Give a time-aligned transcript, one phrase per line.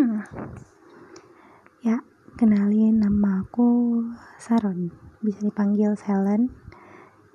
[0.00, 0.24] Hmm.
[1.84, 2.00] Ya,
[2.40, 4.00] kenalin nama aku
[4.40, 4.88] Saron.
[5.20, 6.48] Bisa dipanggil Selen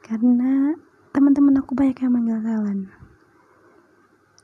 [0.01, 0.73] karena
[1.13, 2.89] teman-teman aku banyak yang manggil Selen.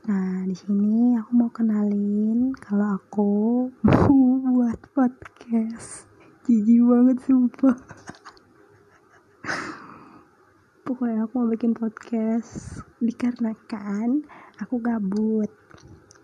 [0.05, 3.29] Nah, di sini aku mau kenalin kalau aku
[3.89, 4.13] mau
[4.53, 6.05] buat podcast.
[6.45, 7.77] Jijik banget sumpah.
[10.85, 14.29] Pokoknya aku mau bikin podcast dikarenakan
[14.61, 15.49] aku gabut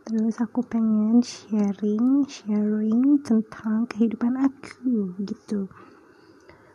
[0.07, 5.67] terus aku pengen sharing sharing tentang kehidupan aku gitu.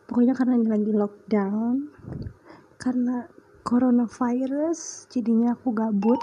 [0.05, 1.89] Pokoknya karena ini lagi lockdown
[2.77, 3.25] karena
[3.65, 6.21] coronavirus jadinya aku gabut.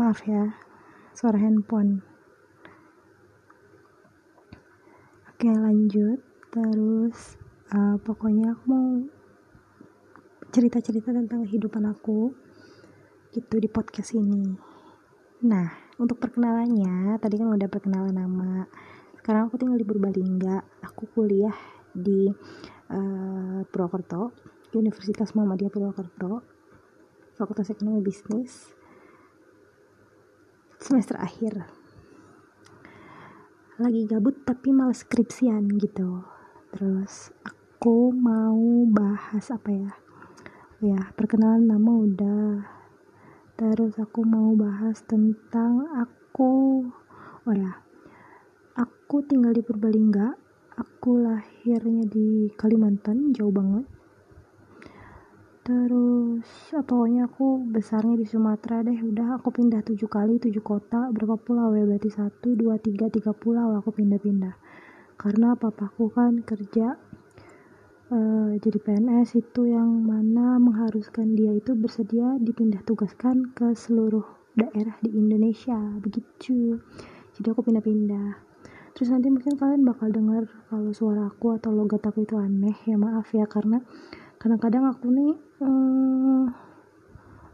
[0.00, 0.48] Maaf ya
[1.12, 2.00] suara handphone.
[5.28, 6.24] Oke lanjut.
[6.56, 7.36] Terus
[7.68, 8.88] uh, pokoknya aku mau
[10.56, 12.32] cerita-cerita tentang kehidupan aku
[13.36, 14.72] gitu di podcast ini
[15.44, 15.68] Nah,
[16.00, 18.64] untuk perkenalannya, tadi kan udah perkenalan nama.
[19.20, 20.64] Sekarang aku tinggal di Purbalingga.
[20.88, 21.52] Aku kuliah
[21.92, 22.32] di
[22.88, 24.32] uh, Purwokerto,
[24.72, 26.40] Universitas Muhammadiyah Purwokerto,
[27.36, 28.72] Fakultas Ekonomi Bisnis,
[30.80, 31.68] semester akhir.
[33.84, 36.24] Lagi gabut tapi malas skripsian gitu.
[36.72, 39.92] Terus aku mau bahas apa ya?
[40.80, 42.73] Ya, perkenalan nama udah
[43.54, 46.82] terus aku mau bahas tentang aku
[47.46, 47.84] oh ya
[49.14, 50.34] aku tinggal di Purbalingga.
[50.74, 53.86] Aku lahirnya di Kalimantan jauh banget.
[55.62, 58.98] Terus apa pokoknya aku besarnya di Sumatera deh.
[58.98, 61.14] Udah aku pindah tujuh kali tujuh kota.
[61.14, 61.86] Berapa pulau ya?
[61.86, 64.58] Berarti satu dua tiga tiga pulau aku pindah-pindah.
[65.14, 66.98] Karena papaku kan kerja
[68.12, 74.24] uh, jadi PNS itu yang mana mengharuskan dia itu bersedia dipindah tugaskan ke seluruh
[74.58, 75.76] daerah di Indonesia.
[76.02, 76.80] Begitu.
[77.34, 78.38] Jadi aku pindah-pindah.
[78.94, 82.78] Terus nanti mungkin kalian bakal dengar kalau suara aku atau logat aku itu aneh.
[82.86, 83.82] Ya maaf ya karena
[84.38, 86.42] kadang-kadang aku nih hmm,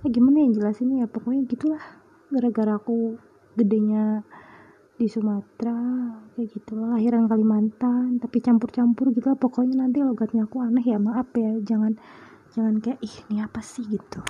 [0.08, 1.08] gimana ya jelasin ya?
[1.08, 1.84] Pokoknya gitulah.
[2.30, 3.16] Gara-gara aku
[3.58, 4.22] gedenya
[5.00, 5.80] di Sumatera
[6.36, 11.56] kayak gitu lahiran Kalimantan tapi campur-campur gitu pokoknya nanti logatnya aku aneh ya maaf ya.
[11.64, 11.96] Jangan
[12.52, 13.80] jangan kayak ih ini apa sih?
[13.88, 14.20] gitu.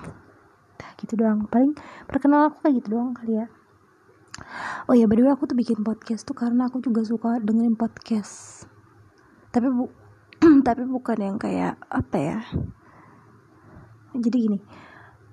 [0.78, 1.50] Nah, gitu doang.
[1.50, 1.74] Paling
[2.06, 3.50] perkenalan aku kayak gitu doang kali ya.
[4.86, 8.64] Oh ya by aku tuh bikin podcast tuh karena aku juga suka dengerin podcast.
[9.50, 9.90] Tapi bu
[10.66, 12.38] tapi bukan yang kayak apa ya?
[14.14, 14.58] Jadi gini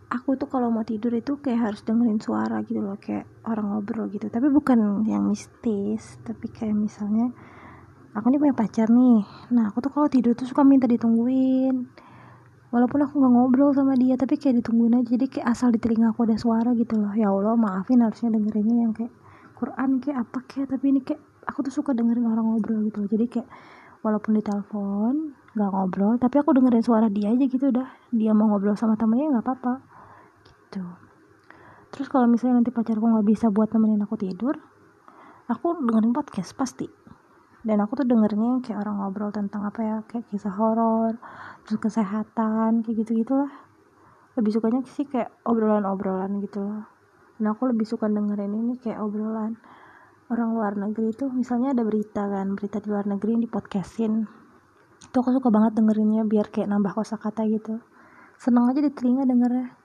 [0.07, 4.07] aku tuh kalau mau tidur itu kayak harus dengerin suara gitu loh kayak orang ngobrol
[4.07, 4.31] gitu.
[4.31, 7.35] Tapi bukan yang mistis tapi kayak misalnya
[8.15, 9.27] aku nih punya pacar nih.
[9.51, 11.91] Nah aku tuh kalau tidur tuh suka minta ditungguin.
[12.67, 15.07] Walaupun aku nggak ngobrol sama dia tapi kayak ditungguin aja.
[15.19, 17.11] Jadi kayak asal di telinga aku ada suara gitu loh.
[17.11, 19.11] Ya Allah maafin harusnya dengerinnya yang kayak
[19.59, 23.09] Quran kayak apa kayak tapi ini kayak aku tuh suka dengerin orang ngobrol gitu loh.
[23.11, 23.47] Jadi kayak
[24.07, 27.87] walaupun di telepon nggak ngobrol tapi aku dengerin suara dia aja gitu udah.
[28.15, 29.96] Dia mau ngobrol sama temennya nggak apa-apa
[30.67, 30.83] gitu.
[31.95, 34.59] Terus kalau misalnya nanti pacarku nggak bisa buat nemenin aku tidur
[35.47, 36.87] aku dengerin podcast pasti.
[37.63, 41.19] Dan aku tuh dengernya kayak orang ngobrol tentang apa ya kayak kisah horor
[41.67, 43.51] terus kesehatan kayak gitu gitulah
[44.39, 46.83] lebih sukanya sih kayak obrolan-obrolan gitu loh.
[47.39, 49.55] Dan aku lebih suka dengerin ini kayak obrolan
[50.27, 51.31] orang luar negeri itu.
[51.31, 54.27] Misalnya ada berita kan berita di luar negeri yang di podcastin
[54.97, 57.79] itu aku suka banget dengerinnya biar kayak nambah kosakata gitu.
[58.37, 59.76] Seneng aja di telinga dengernya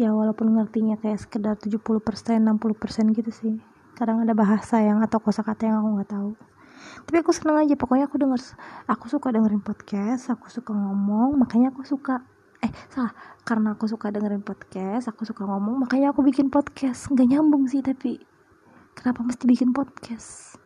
[0.00, 1.84] ya walaupun ngertinya kayak sekedar 70%
[2.40, 3.54] 60% gitu sih.
[3.92, 6.32] Kadang ada bahasa yang atau kosakata yang aku nggak tahu.
[7.04, 8.40] Tapi aku seneng aja pokoknya aku denger
[8.88, 12.24] aku suka dengerin podcast aku suka ngomong makanya aku suka.
[12.64, 13.12] Eh salah
[13.44, 17.12] karena aku suka dengerin podcast aku suka ngomong makanya aku bikin podcast.
[17.12, 18.24] Nggak nyambung sih tapi
[18.96, 20.56] kenapa mesti bikin podcast?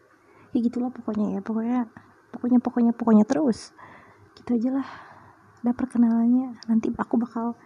[0.54, 1.90] Ya gitulah pokoknya ya pokoknya
[2.30, 3.74] pokoknya pokoknya pokoknya terus.
[4.38, 4.88] Gitu aja lah
[5.66, 6.62] udah perkenalannya.
[6.70, 7.58] Nanti aku bakal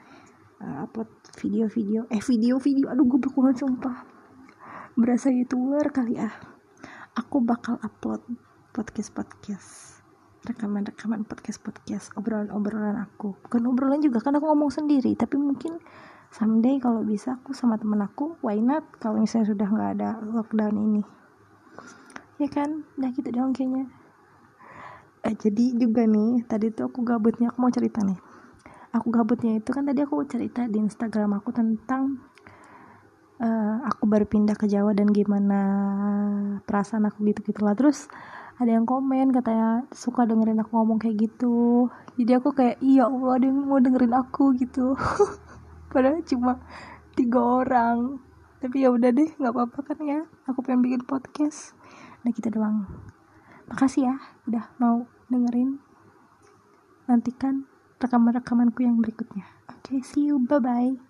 [0.62, 4.06] uh, upload video-video eh video-video aduh gue banget sumpah.
[4.98, 6.34] Berasa youtuber kali ah.
[7.14, 8.22] Aku bakal upload
[8.70, 9.98] podcast-podcast
[10.46, 13.34] rekaman-rekaman podcast-podcast obrolan-obrolan aku.
[13.46, 15.82] Bukan obrolan juga kan aku ngomong sendiri tapi mungkin
[16.30, 20.74] someday kalau bisa aku sama temen aku why not kalau misalnya sudah nggak ada lockdown
[20.78, 21.02] ini.
[22.38, 22.86] Ya kan?
[22.94, 23.90] Udah gitu dong kayaknya.
[25.26, 28.27] Eh, jadi juga nih tadi tuh aku gabutnya aku mau cerita nih
[28.98, 32.18] aku gabutnya itu kan tadi aku cerita di Instagram aku tentang
[33.38, 35.60] uh, aku baru pindah ke Jawa dan gimana
[36.66, 38.10] perasaan aku gitu gitulah terus
[38.58, 41.86] ada yang komen katanya suka dengerin aku ngomong kayak gitu.
[42.18, 44.98] Jadi aku kayak iya Allah ada yang mau dengerin aku gitu.
[45.94, 46.58] Padahal cuma
[47.14, 48.18] tiga orang.
[48.58, 50.26] Tapi ya udah deh nggak apa-apa kan ya.
[50.50, 51.78] Aku pengen bikin podcast.
[52.26, 52.90] Nah kita doang.
[53.70, 54.14] Makasih ya
[54.50, 55.78] udah mau dengerin.
[57.06, 57.62] Nantikan
[57.98, 59.46] rekaman-rekamanku yang berikutnya.
[59.70, 60.38] Oke okay, see you.
[60.42, 61.07] Bye bye